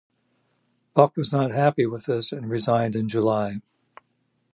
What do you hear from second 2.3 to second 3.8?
and resigned in July.